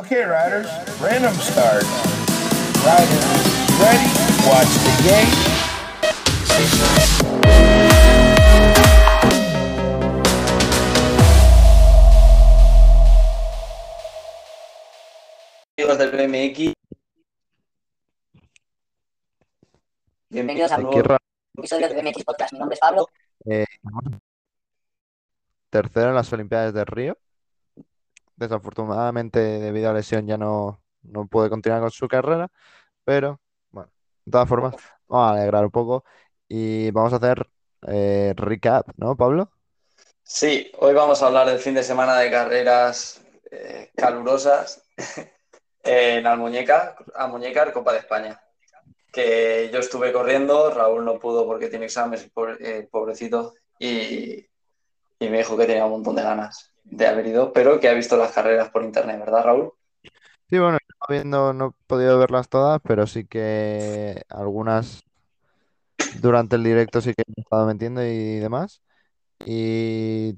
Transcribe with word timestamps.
Okay, 0.00 0.24
riders, 0.24 0.66
random 0.98 1.34
start. 1.34 1.84
Riders, 2.80 3.26
ready? 3.76 4.08
Watch 4.48 4.72
the 4.80 4.94
game. 5.04 6.40
amigos 15.76 15.98
del 15.98 16.10
BMX. 16.12 16.72
Bienvenidos 20.30 20.72
a 20.72 20.76
un 20.78 20.84
nuevo 20.84 21.16
episodio 21.58 21.88
de 21.88 22.02
BMX 22.02 22.24
Podcast. 22.24 22.52
Mi 22.54 22.58
nombre 22.58 22.74
es 22.74 22.80
Pablo. 22.80 23.06
eh, 23.44 23.66
tercero 25.68 26.08
en 26.08 26.14
las 26.14 26.32
Olimpiadas 26.32 26.72
de 26.72 26.84
Río. 26.84 27.18
Desafortunadamente, 28.40 29.40
debido 29.40 29.90
a 29.90 29.94
lesión, 29.94 30.26
ya 30.28 30.38
no, 30.38 30.82
no 31.02 31.28
puede 31.28 31.50
continuar 31.50 31.82
con 31.82 31.92
su 31.92 32.08
carrera. 32.08 32.48
Pero, 33.04 33.40
bueno, 33.70 33.92
de 34.26 34.32
todas 34.32 34.48
formas, 34.48 34.74
vamos 35.08 35.30
a 35.30 35.34
alegrar 35.40 35.64
un 35.66 35.72
poco 35.72 36.04
y 36.48 36.90
vamos 36.92 37.12
a 37.14 37.16
hacer 37.18 37.48
eh, 37.88 38.34
recap, 38.36 38.88
¿no, 38.98 39.16
Pablo? 39.16 39.52
Sí, 40.22 40.70
hoy 40.78 40.94
vamos 40.94 41.22
a 41.22 41.26
hablar 41.26 41.48
del 41.48 41.58
fin 41.58 41.74
de 41.74 41.82
semana 41.82 42.18
de 42.18 42.30
carreras 42.30 43.20
eh, 43.50 43.90
calurosas 43.96 44.82
en 45.84 46.26
Almuñécar, 46.26 46.96
Almuñécar, 47.14 47.72
Copa 47.72 47.92
de 47.92 48.00
España. 48.00 48.40
Que 49.12 49.70
yo 49.72 49.80
estuve 49.80 50.12
corriendo, 50.12 50.70
Raúl 50.74 51.04
no 51.04 51.18
pudo 51.20 51.46
porque 51.46 51.68
tiene 51.68 51.86
exámenes, 51.86 52.30
pobre- 52.32 52.58
eh, 52.60 52.88
pobrecito, 52.90 53.54
y, 53.80 54.46
y 55.20 55.28
me 55.28 55.38
dijo 55.38 55.56
que 55.56 55.66
tenía 55.66 55.84
un 55.84 55.92
montón 55.92 56.16
de 56.16 56.22
ganas 56.22 56.72
de 56.82 57.06
haber 57.06 57.26
ido, 57.26 57.52
pero 57.52 57.78
que 57.78 57.88
ha 57.88 57.94
visto 57.94 58.16
las 58.16 58.32
carreras 58.32 58.70
por 58.70 58.82
internet, 58.82 59.20
¿verdad, 59.20 59.44
Raúl? 59.44 59.72
Sí, 60.48 60.58
bueno, 60.58 60.78
viendo, 61.08 61.52
no 61.52 61.66
he 61.66 61.86
podido 61.86 62.18
verlas 62.18 62.48
todas, 62.48 62.80
pero 62.82 63.06
sí 63.06 63.24
que 63.26 64.22
algunas 64.28 65.04
durante 66.20 66.56
el 66.56 66.64
directo 66.64 67.00
sí 67.00 67.14
que 67.14 67.22
he 67.22 67.40
estado 67.40 67.66
metiendo 67.66 68.02
y 68.04 68.38
demás. 68.38 68.82
¿Y 69.46 70.36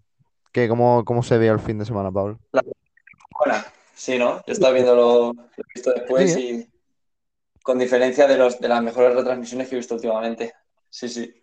que 0.53 0.69
cómo, 0.69 1.05
cómo 1.05 1.23
se 1.23 1.39
vio 1.39 1.53
el 1.53 1.61
fin 1.61 1.79
de 1.79 1.87
semana, 1.87 2.11
Pablo? 2.13 2.39
Bueno, 2.53 3.63
sí, 3.95 4.19
¿no? 4.19 4.45
Yo 4.47 4.53
estaba 4.53 4.73
viendo 4.73 4.95
lo, 4.95 5.33
lo 5.33 5.65
visto 5.75 5.93
después 5.93 6.37
Sí, 6.37 6.41
y 6.41 6.73
con 7.63 7.79
diferencia 7.79 8.27
de 8.27 8.37
los 8.37 8.61
de 8.61 8.69
las 8.69 8.83
mejores 8.83 9.15
retransmisiones 9.15 9.69
que 9.69 9.77
he 9.77 9.79
visto 9.79 9.95
últimamente. 9.95 10.53
Sí, 10.91 11.09
sí. 11.09 11.42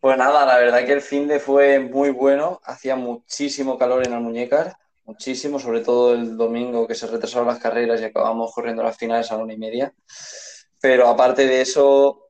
Pues 0.00 0.16
nada, 0.16 0.46
la 0.46 0.58
verdad 0.58 0.86
que 0.86 0.92
el 0.92 1.00
fin 1.00 1.26
de 1.26 1.40
fue 1.40 1.80
muy 1.80 2.10
bueno. 2.10 2.60
Hacía 2.64 2.94
muchísimo 2.94 3.76
calor 3.76 4.06
en 4.06 4.12
Almuñécar, 4.12 4.76
muchísimo, 5.04 5.58
sobre 5.58 5.80
todo 5.80 6.14
el 6.14 6.36
domingo 6.36 6.86
que 6.86 6.94
se 6.94 7.08
retrasaron 7.08 7.48
las 7.48 7.58
carreras 7.58 8.00
y 8.00 8.04
acabamos 8.04 8.52
corriendo 8.54 8.84
las 8.84 8.96
finales 8.96 9.30
a 9.32 9.36
la 9.36 9.42
una 9.42 9.54
y 9.54 9.58
media. 9.58 9.92
Pero 10.80 11.08
aparte 11.08 11.48
de 11.48 11.62
eso, 11.62 12.28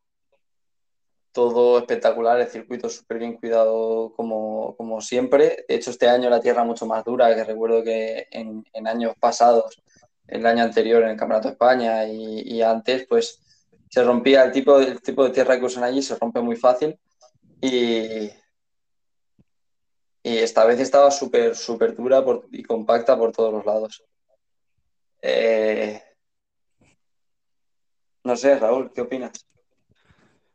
todo 1.31 1.79
espectacular, 1.79 2.41
el 2.41 2.49
circuito 2.49 2.89
súper 2.89 3.19
bien 3.19 3.37
cuidado 3.37 4.15
como, 4.17 4.75
como 4.77 5.03
siempre. 5.03 5.67
De 5.69 5.75
hecho, 5.75 5.91
este 5.91 6.09
año 6.09 6.31
la 6.31 6.41
tierra 6.41 6.65
mucho 6.65 6.87
más 6.87 7.05
dura, 7.05 7.35
que 7.35 7.45
recuerdo 7.45 7.85
que 7.85 8.29
en, 8.31 8.65
en 8.73 8.89
años 8.89 9.13
pasados, 9.21 9.83
el 10.27 10.47
año 10.47 10.65
anterior 10.65 11.03
en 11.03 11.11
el 11.11 11.17
Campeonato 11.19 11.51
España 11.51 12.07
y, 12.07 12.41
y 12.51 12.63
antes, 12.63 13.07
pues 13.07 13.43
se 13.91 14.03
rompía 14.03 14.45
el 14.45 14.53
tipo, 14.53 14.79
el 14.79 15.03
tipo 15.03 15.25
de 15.25 15.31
tierra 15.31 15.59
que 15.59 15.67
usan 15.67 15.85
allí, 15.85 16.01
se 16.01 16.17
rompe 16.17 16.41
muy 16.41 16.57
fácil. 16.57 16.99
Y, 17.61 18.31
y 20.23 20.39
esta 20.39 20.65
vez 20.65 20.81
estaba 20.81 21.11
súper, 21.11 21.57
súper 21.57 21.97
dura 21.97 22.25
por- 22.25 22.47
y 22.53 22.63
compacta 22.63 23.17
por 23.19 23.33
todos 23.33 23.53
los 23.53 23.65
lados. 23.67 24.05
Eh, 25.23 26.01
no 28.25 28.37
sé, 28.37 28.59
Raúl, 28.59 28.93
¿qué 28.93 29.01
opinas? 29.01 29.33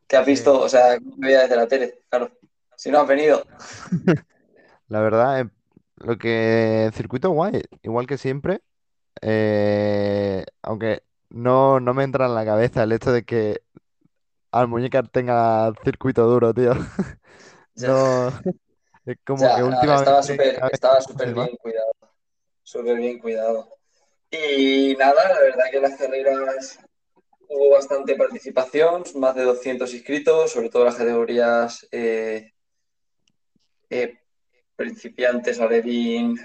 ¿Qué 0.08 0.18
has 0.18 0.26
visto? 0.26 0.60
O 0.62 0.70
sea, 0.70 0.98
¿cómo 1.00 1.16
me 1.18 1.28
veía 1.28 1.42
desde 1.42 1.56
la 1.56 1.68
tele? 1.68 2.00
Claro. 2.10 2.32
Si 2.76 2.92
no 2.92 3.00
has 3.00 3.08
venido. 3.08 3.44
La 4.88 5.00
verdad, 5.00 5.42
eh, 5.42 5.50
lo 5.98 6.18
que 6.18 6.92
circuito 6.94 7.32
guay, 7.32 7.64
igual 7.82 8.06
que 8.06 8.18
siempre, 8.18 8.62
eh, 9.22 10.46
aunque 10.62 11.04
no, 11.30 11.80
no 11.80 11.94
me 11.94 12.04
entra 12.04 12.26
en 12.28 12.36
la 12.36 12.46
cabeza 12.46 12.84
el 12.84 12.92
hecho 12.92 13.12
de 13.12 13.24
que 13.24 13.62
Almuñécar 14.54 15.08
tenga 15.10 15.74
circuito 15.84 16.24
duro, 16.28 16.54
tío. 16.54 16.74
No, 17.76 18.28
es 19.06 19.18
como 19.26 19.42
ya, 19.42 19.56
que 19.56 19.64
últimamente 19.64 20.60
estaba 20.72 21.02
súper 21.02 21.34
bien 21.34 21.56
cuidado. 21.58 21.92
Súper 22.62 22.98
bien 22.98 23.18
cuidado. 23.18 23.68
Y 24.30 24.96
nada, 24.96 25.30
la 25.30 25.40
verdad 25.40 25.66
que 25.72 25.80
las 25.82 25.98
carreras 25.98 26.80
hubo 27.50 27.72
bastante 27.72 28.16
participación, 28.16 29.04
más 29.16 29.34
de 29.36 29.44
200 29.44 29.92
inscritos, 29.94 30.52
sobre 30.52 30.70
todo 30.70 30.86
las 30.86 30.96
categorías 30.96 31.88
eh, 31.92 32.52
eh, 33.90 34.20
principiantes, 34.76 35.60
alevín, 35.60 36.38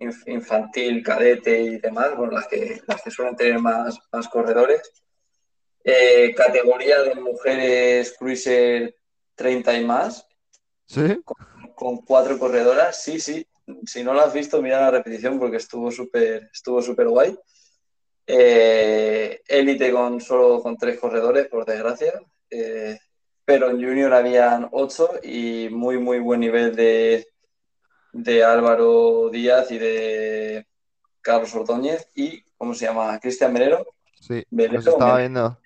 inf- 0.00 0.24
infantil, 0.26 1.02
cadete 1.02 1.60
y 1.60 1.78
demás, 1.78 2.14
bueno, 2.16 2.32
las 2.34 2.46
que, 2.46 2.80
las 2.86 3.02
que 3.02 3.10
suelen 3.10 3.36
tener 3.36 3.58
más, 3.58 3.98
más 4.12 4.28
corredores. 4.28 4.82
Eh, 5.90 6.34
categoría 6.34 7.00
de 7.00 7.14
mujeres 7.14 8.14
cruiser 8.18 8.94
30 9.34 9.72
y 9.78 9.84
más, 9.86 10.28
¿Sí? 10.84 11.18
con 11.74 12.02
cuatro 12.02 12.38
corredoras. 12.38 13.02
Sí, 13.02 13.18
sí. 13.18 13.46
Si 13.86 14.04
no 14.04 14.12
lo 14.12 14.20
has 14.20 14.34
visto, 14.34 14.60
mira 14.60 14.82
la 14.82 14.90
repetición 14.90 15.38
porque 15.38 15.56
estuvo 15.56 15.90
súper 15.90 16.50
estuvo 16.52 16.82
súper 16.82 17.08
guay. 17.08 17.38
Eh, 18.26 19.40
élite 19.48 19.90
con 19.90 20.20
solo 20.20 20.62
con 20.62 20.76
tres 20.76 21.00
corredores, 21.00 21.48
por 21.48 21.64
desgracia. 21.64 22.20
Eh, 22.50 22.98
pero 23.46 23.70
en 23.70 23.82
Junior 23.82 24.12
habían 24.12 24.68
ocho 24.72 25.12
y 25.22 25.70
muy, 25.70 25.96
muy 25.96 26.18
buen 26.18 26.40
nivel 26.40 26.76
de, 26.76 27.28
de 28.12 28.44
Álvaro 28.44 29.30
Díaz 29.30 29.70
y 29.70 29.78
de 29.78 30.66
Carlos 31.22 31.54
Ordóñez 31.54 32.10
y, 32.14 32.42
¿cómo 32.58 32.74
se 32.74 32.84
llama? 32.84 33.18
Cristian 33.20 33.54
Melero. 33.54 33.86
Sí, 34.20 34.34
los 34.34 34.46
Melero, 34.50 34.80
estaba 34.80 35.18
viendo. 35.18 35.58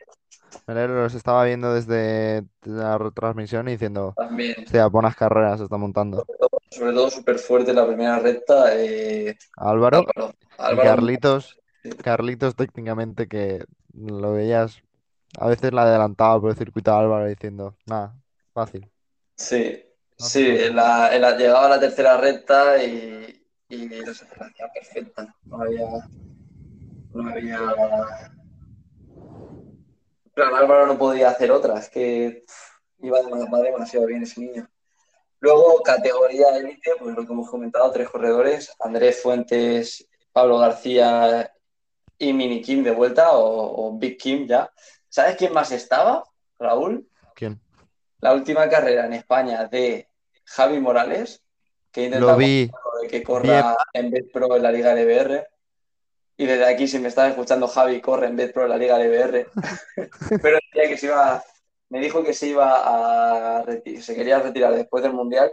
Los 0.67 1.15
estaba 1.15 1.45
viendo 1.45 1.75
desde 1.75 2.45
la 2.63 2.97
retransmisión 2.99 3.69
y 3.69 3.73
diciendo, 3.73 4.15
también. 4.17 4.55
hostia, 4.59 4.87
buenas 4.87 5.17
carreras 5.17 5.59
se 5.59 5.65
está 5.65 5.77
montando. 5.77 6.25
Sobre 6.71 6.93
todo 6.93 7.11
súper 7.11 7.39
fuerte 7.39 7.75
la 7.75 7.87
primera 7.87 8.19
recta. 8.19 8.75
eh, 8.77 9.37
Álvaro 9.57 10.07
Álvaro, 10.59 10.83
Carlitos, 10.83 11.59
sí. 11.83 11.91
Carlitos 12.03 12.55
técnicamente 12.57 13.29
que 13.29 13.65
lo 13.95 14.33
veías, 14.33 14.83
a 15.39 15.49
veces 15.49 15.73
la 15.73 15.83
adelantaba 15.83 16.41
por 16.41 16.51
el 16.51 16.57
circuito 16.57 16.91
de 16.91 16.97
Álvaro 16.97 17.27
diciendo, 17.27 17.77
nada, 17.87 18.15
fácil, 18.55 18.91
Sí, 19.37 19.83
no 20.19 20.27
sí, 20.27 20.47
en 20.49 20.77
más". 20.77 20.85
la, 20.87 21.15
en 21.17 21.23
la- 21.23 21.37
llegaba 21.37 21.67
a 21.67 21.69
la 21.71 21.81
tercera 21.81 22.17
recta 22.17 22.83
y, 22.83 23.45
y 23.69 23.89
perfecta. 23.89 25.35
No 25.47 25.63
había, 25.63 25.87
no 27.15 27.29
había. 27.31 28.32
Claro, 30.35 30.57
Álvaro 30.57 30.87
no 30.87 30.99
podía 30.99 31.29
hacer 31.29 31.51
otras, 31.51 31.89
que 31.89 32.45
iba 33.01 33.21
demasiado 33.21 34.07
bien 34.07 34.23
ese 34.23 34.41
niño. 34.41 34.69
Luego, 35.41 35.83
categoría 35.83 36.57
élite, 36.57 36.93
pues 36.99 37.17
lo 37.17 37.27
que 37.27 37.33
hemos 37.33 37.51
comentado, 37.51 37.91
tres 37.91 38.09
corredores, 38.09 38.75
Andrés 38.81 39.21
Fuentes, 39.21 40.09
Pablo 40.33 40.59
García 40.59 41.53
y 42.17 42.33
Mini 42.33 42.63
Kim 42.63 42.85
de 42.85 42.93
vuelta, 42.93 43.33
o, 43.33 43.89
o 43.89 43.99
Big 43.99 44.17
Kim 44.17 44.47
ya. 44.47 44.71
¿Sabes 45.09 45.37
quién 45.37 45.53
más 45.53 45.73
estaba, 45.73 46.25
Raúl? 46.59 47.09
¿Quién? 47.35 47.61
La 48.21 48.33
última 48.33 48.69
carrera 48.69 49.07
en 49.07 49.15
España 49.15 49.67
de 49.67 50.09
Javi 50.45 50.79
Morales, 50.79 51.43
que 51.91 52.03
Lo 52.03 52.17
intenta 52.17 52.37
vi, 52.37 52.71
convencerlo 52.71 53.01
de 53.03 53.09
que 53.09 53.23
corra 53.23 53.77
en 53.93 54.11
vez 54.11 54.25
pro 54.33 54.57
en 54.57 54.63
la 54.63 54.73
Liga 54.73 54.95
LBR. 54.95 55.47
Y 56.37 56.47
desde 56.47 56.65
aquí, 56.65 56.89
si 56.89 56.99
me 56.99 57.09
estás 57.09 57.31
escuchando, 57.31 57.69
Javi, 57.69 58.01
corre 58.01 58.27
en 58.27 58.37
vez 58.37 58.53
pro 58.53 58.65
en 58.65 58.71
la 58.71 58.79
Liga 58.79 58.99
LBR. 58.99 59.47
Pero 60.43 60.59
decía 60.73 60.89
que 60.89 60.97
se 60.97 61.07
iba, 61.07 61.43
me 61.91 62.01
dijo 62.01 62.25
que 62.25 62.33
se 62.33 62.49
iba 62.49 63.61
a 63.61 63.65
se 64.01 64.15
quería 64.15 64.41
retirar 64.41 64.75
después 64.75 65.03
del 65.03 65.13
Mundial 65.13 65.53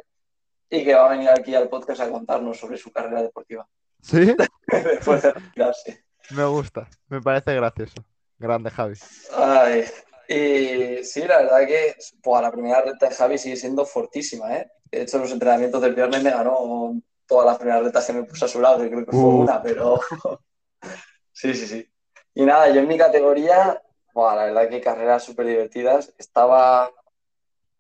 y 0.70 0.84
que 0.84 0.96
va 0.96 1.08
a 1.08 1.12
venir 1.12 1.30
aquí 1.30 1.54
al 1.56 1.70
podcast 1.70 2.02
a 2.02 2.10
contarnos 2.10 2.58
sobre 2.58 2.78
su 2.78 2.92
carrera 2.92 3.24
deportiva 3.24 3.68
¿sí? 4.02 4.36
después 4.68 5.22
de 5.22 5.34
retirarse. 5.34 6.04
Me 6.32 6.46
gusta, 6.46 6.88
me 7.08 7.22
parece 7.22 7.56
gracioso. 7.56 8.06
Grande 8.38 8.70
Javi. 8.70 8.96
Ay, 9.36 9.84
y 10.30 11.04
sí, 11.04 11.22
la 11.22 11.42
verdad 11.42 11.68
que 11.68 11.96
buah, 12.24 12.42
la 12.42 12.52
primera 12.52 12.82
recta 12.82 13.10
de 13.10 13.16
Javi 13.16 13.38
sigue 13.38 13.56
siendo 13.56 13.86
fortísima, 13.86 14.56
¿eh? 14.56 14.72
De 14.92 15.02
hecho, 15.02 15.18
los 15.18 15.32
entrenamientos 15.32 15.82
del 15.82 15.96
viernes 15.96 16.24
me 16.24 16.32
ganó 16.32 16.94
todas 17.28 17.46
las 17.48 17.58
primeras 17.58 17.84
rectas 17.84 18.06
que 18.06 18.14
me 18.14 18.24
puse 18.24 18.46
a 18.46 18.48
su 18.48 18.62
lado, 18.62 18.80
que 18.80 18.90
creo 18.90 19.06
que 19.06 19.12
fue 19.12 19.20
Uh, 19.20 19.42
una, 19.42 19.62
pero 19.62 20.00
sí, 21.40 21.54
sí, 21.54 21.66
sí. 21.68 21.90
Y 22.36 22.46
nada, 22.46 22.70
yo 22.70 22.80
en 22.82 22.88
mi 22.88 22.98
categoría, 22.98 23.82
la 24.14 24.46
verdad 24.46 24.70
que 24.70 24.82
carreras 24.82 25.24
súper 25.24 25.46
divertidas. 25.46 26.14
Estaba 26.18 26.92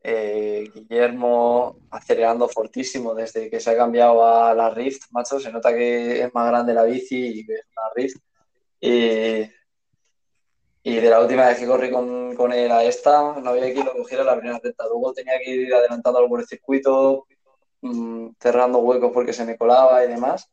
Eh, 0.01 0.71
Guillermo 0.73 1.75
acelerando 1.91 2.47
fortísimo 2.47 3.13
desde 3.13 3.49
que 3.49 3.59
se 3.59 3.71
ha 3.71 3.75
cambiado 3.75 4.23
a 4.25 4.53
la 4.53 4.69
Rift, 4.69 5.11
macho. 5.11 5.41
Se 5.41 5.51
nota 5.51 5.73
que 5.73 6.21
es 6.23 6.33
más 6.33 6.47
grande 6.49 6.73
la 6.73 6.85
bici 6.85 7.39
y 7.39 7.45
que 7.45 7.55
es 7.55 7.65
una 7.75 7.87
Rift. 7.95 8.17
Y, 8.79 9.43
y 10.83 10.95
de 11.03 11.09
la 11.09 11.19
última 11.19 11.47
vez 11.47 11.59
que 11.59 11.67
corrí 11.67 11.91
con, 11.91 12.33
con 12.37 12.53
él 12.53 12.71
a 12.71 12.85
esta, 12.85 13.41
no 13.41 13.49
había 13.49 13.73
que 13.73 13.83
lo 13.83 13.91
cogiera 13.91 14.23
la 14.23 14.37
primera 14.37 14.61
recta. 14.63 14.85
Luego 14.85 15.11
tenía 15.11 15.37
que 15.37 15.51
ir 15.51 15.73
adelantando 15.73 16.19
algo 16.19 16.29
por 16.29 16.39
el 16.39 16.47
circuito, 16.47 17.27
mmm, 17.81 18.29
cerrando 18.39 18.79
huecos 18.79 19.11
porque 19.13 19.33
se 19.33 19.43
me 19.43 19.57
colaba 19.57 20.03
y 20.05 20.07
demás. 20.07 20.49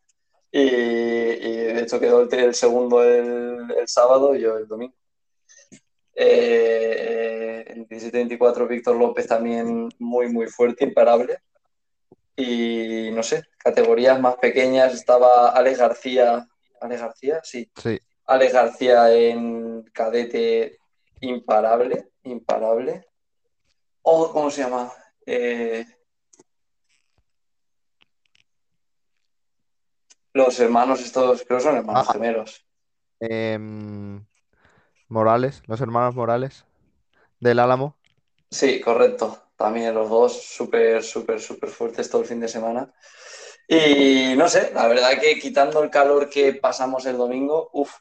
Y, 0.50 0.60
y 0.60 1.56
de 1.56 1.80
hecho 1.80 2.00
quedó 2.00 2.22
el, 2.22 2.32
el 2.32 2.54
segundo 2.54 3.02
el, 3.02 3.70
el, 3.76 3.88
sábado 3.88 4.34
y 4.34 4.40
yo 4.40 4.56
el 4.56 4.66
domingo. 4.66 4.94
Eh, 6.14 7.64
en 7.68 7.86
17-24 7.86 8.66
Víctor 8.66 8.96
López 8.96 9.26
también 9.26 9.88
muy, 9.98 10.28
muy 10.28 10.46
fuerte, 10.46 10.84
imparable. 10.84 11.38
Y 12.36 13.10
no 13.12 13.22
sé, 13.22 13.44
categorías 13.58 14.20
más 14.20 14.36
pequeñas 14.36 14.94
estaba 14.94 15.50
Alex 15.50 15.78
García. 15.78 16.48
¿Alex 16.80 17.00
García? 17.00 17.40
Sí. 17.42 17.70
Sí. 17.76 17.98
Alex 18.26 18.52
García 18.52 19.14
en 19.14 19.84
cadete 19.92 20.78
imparable, 21.20 22.08
imparable. 22.24 23.06
O, 24.02 24.32
¿cómo 24.32 24.50
se 24.50 24.62
llama? 24.62 24.92
Eh, 25.24 25.84
los 30.36 30.60
hermanos 30.60 31.00
estos, 31.00 31.42
creo 31.44 31.58
que 31.58 31.64
son 31.64 31.76
hermanos 31.76 32.08
Ah. 32.08 32.12
gemelos. 32.12 32.64
Em, 33.20 34.24
Morales, 35.08 35.62
los 35.66 35.80
hermanos 35.80 36.14
Morales 36.14 36.64
del 37.40 37.58
Álamo. 37.58 37.96
Sí, 38.50 38.80
correcto. 38.80 39.42
También 39.56 39.94
los 39.94 40.10
dos 40.10 40.42
súper, 40.42 41.02
súper, 41.02 41.40
súper 41.40 41.70
fuertes 41.70 42.10
todo 42.10 42.22
el 42.22 42.28
fin 42.28 42.40
de 42.40 42.48
semana. 42.48 42.92
Y 43.68 44.34
no 44.36 44.48
sé, 44.48 44.72
la 44.74 44.86
verdad 44.86 45.18
que 45.20 45.38
quitando 45.38 45.82
el 45.82 45.90
calor 45.90 46.28
que 46.30 46.54
pasamos 46.54 47.06
el 47.06 47.16
domingo, 47.16 47.70
uff, 47.72 47.94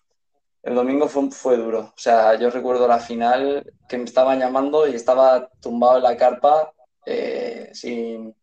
el 0.64 0.76
domingo 0.76 1.08
fue, 1.08 1.32
fue 1.32 1.58
duro. 1.58 1.80
O 1.80 1.98
sea, 1.98 2.36
yo 2.40 2.50
recuerdo 2.50 2.88
la 2.88 3.00
final 3.00 3.74
que 3.88 3.98
me 3.98 4.04
estaban 4.06 4.40
llamando 4.40 4.88
y 4.88 4.96
estaba 4.96 5.50
tumbado 5.62 5.98
en 5.98 6.04
la 6.04 6.18
carpa 6.18 6.74
eh, 7.06 7.70
sin, 7.74 8.36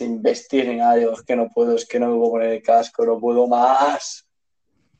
ni 0.00 0.76
nada. 0.76 0.96
Digo, 0.96 1.12
es 1.12 1.22
que 1.22 1.36
no 1.36 1.48
puedo, 1.48 1.76
es 1.76 1.86
que 1.86 2.00
no 2.00 2.08
me 2.08 2.16
puedo 2.16 2.32
poner 2.32 2.52
el 2.52 2.62
casco, 2.62 3.04
no 3.04 3.18
puedo 3.18 3.46
más. 3.46 4.26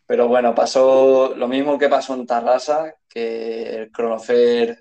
Pero 0.06 0.28
bueno, 0.28 0.54
pasó 0.54 1.34
lo 1.34 1.48
mismo 1.48 1.78
que 1.78 1.88
pasó 1.88 2.14
en 2.14 2.26
Tarrasa, 2.26 2.94
que 3.08 3.76
el 3.76 3.90
Cronofer 3.90 4.78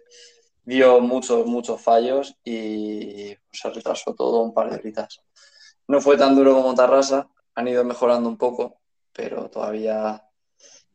dio 0.65 0.99
muchos, 0.99 1.45
muchos 1.45 1.81
fallos 1.81 2.35
y 2.43 3.35
se 3.51 3.69
retrasó 3.69 4.13
todo 4.15 4.41
un 4.41 4.53
par 4.53 4.69
de 4.69 4.77
horitas. 4.77 5.21
No 5.87 6.01
fue 6.01 6.17
tan 6.17 6.35
duro 6.35 6.53
como 6.53 6.75
Tarrasa, 6.75 7.29
han 7.55 7.67
ido 7.67 7.83
mejorando 7.83 8.29
un 8.29 8.37
poco, 8.37 8.81
pero 9.11 9.49
todavía, 9.49 10.23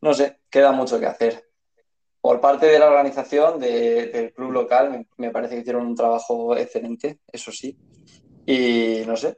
no 0.01 0.13
sé, 0.13 0.39
queda 0.49 0.71
mucho 0.71 0.99
que 0.99 1.05
hacer. 1.05 1.49
Por 2.21 2.41
parte 2.41 2.65
de 2.65 2.79
la 2.79 2.87
organización 2.87 3.59
de, 3.59 4.07
del 4.07 4.33
club 4.33 4.51
local, 4.51 5.07
me, 5.17 5.31
parece 5.31 5.55
que 5.55 5.61
hicieron 5.61 5.87
un 5.87 5.95
trabajo 5.95 6.55
excelente, 6.57 7.19
eso 7.31 7.51
sí. 7.51 7.77
Y 8.51 9.03
no 9.05 9.15
sé, 9.15 9.37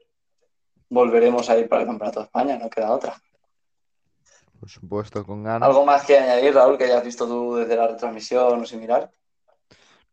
volveremos 0.90 1.50
a 1.50 1.58
ir 1.58 1.68
para 1.68 1.82
el 1.82 1.88
Campeonato 1.88 2.20
de 2.22 2.26
España, 2.28 2.58
no 2.58 2.70
queda 2.70 2.92
otra. 2.94 3.22
Por 4.60 4.70
supuesto, 4.70 5.26
con 5.26 5.44
ganas. 5.44 5.68
¿Algo 5.68 5.86
más 5.86 6.06
que 6.06 6.18
añadir, 6.18 6.54
Raúl, 6.54 6.78
que 6.78 6.86
hayas 6.86 7.04
visto 7.04 7.28
tú 7.28 7.56
desde 7.56 7.76
la 7.76 7.88
retransmisión 7.88 8.62
o 8.62 8.66
sin 8.66 8.80
mirar? 8.80 9.12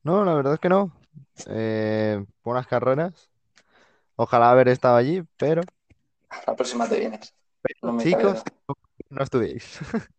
No, 0.03 0.25
la 0.25 0.35
verdad 0.35 0.55
es 0.55 0.61
que 0.61 0.69
no. 0.69 0.91
Eh, 1.47 2.25
buenas 2.43 2.67
carreras. 2.67 3.31
Ojalá 4.17 4.51
haber 4.51 4.69
estado 4.69 4.97
allí, 4.97 5.23
pero, 5.37 5.63
La 6.47 6.57
próxima 6.57 6.89
te 6.89 6.99
vienes. 6.99 7.33
pero 7.63 7.93
No 7.93 8.03
chicos, 8.03 8.43
no 9.11 9.23
estudiéis. 9.23 9.79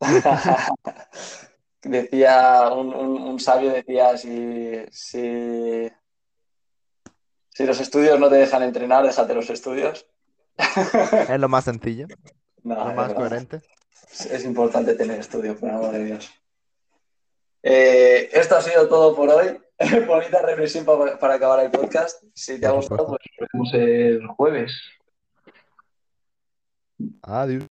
Decía, 1.82 2.70
un, 2.72 2.92
un- 2.94 3.22
un 3.22 3.38
sabio 3.40 3.70
decía, 3.72 4.16
si, 4.16 4.84
si, 4.90 5.88
si 7.58 7.66
los 7.66 7.80
estudios 7.80 8.20
no 8.20 8.28
te 8.28 8.36
dejan 8.36 8.62
entrenar, 8.62 9.04
déjate 9.04 9.34
los 9.34 9.50
estudios. 9.50 10.06
Es 11.28 11.40
lo 11.40 11.48
más 11.48 11.64
sencillo, 11.64 12.06
No, 12.62 12.76
lo 12.76 12.84
más 12.94 13.08
verdad. 13.08 13.16
coherente. 13.16 13.62
Es, 14.12 14.44
importante 14.44 14.94
tener 14.94 15.18
estudios, 15.18 15.56
por 15.56 15.68
amor 15.68 15.90
de 15.90 16.04
Dios. 16.04 16.30
Eh, 17.64 18.30
esto 18.32 18.54
ha 18.54 18.62
sido 18.62 18.88
todo 18.88 19.16
por 19.16 19.28
hoy. 19.30 19.60
Bonita 20.06 20.40
reflexión 20.40 20.84
para, 20.84 21.18
para 21.18 21.34
acabar 21.34 21.64
el 21.64 21.72
podcast. 21.72 22.22
Si 22.32 22.60
te 22.60 22.66
ha 22.66 22.70
gustado, 22.70 23.08
pues 23.08 23.20
nos 23.40 23.48
vemos 23.52 23.74
el 23.74 24.26
jueves. 24.28 24.80
Adiós. 27.22 27.68